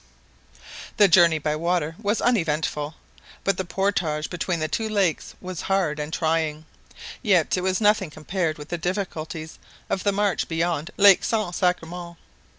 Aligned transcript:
The 0.97 1.07
journey 1.07 1.37
by 1.37 1.55
water 1.55 1.95
was 2.01 2.21
uneventful; 2.21 2.95
but 3.43 3.57
the 3.57 3.63
portage 3.65 4.31
between 4.31 4.59
the 4.59 4.67
two 4.67 4.89
lakes 4.89 5.35
was 5.39 5.61
hard 5.69 5.99
and 5.99 6.11
trying. 6.11 6.65
Yet 7.21 7.55
it 7.55 7.61
was 7.61 7.79
nothing 7.79 8.09
compared 8.09 8.57
with 8.57 8.69
the 8.69 8.79
difficulties 8.79 9.59
of 9.91 10.03
the 10.03 10.11
march 10.11 10.47
beyond 10.47 10.89
Lake 10.97 11.23
Saint 11.23 11.53
Sacrement. 11.53 12.17